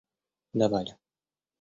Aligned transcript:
давали 0.55 0.97